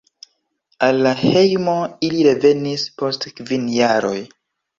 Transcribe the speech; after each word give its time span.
Al 0.87 0.95
la 1.07 1.11
hejmo 1.19 1.75
ili 2.07 2.25
revenis 2.29 2.87
post 3.03 3.29
kvin 3.43 3.71
jaroj. 3.77 4.17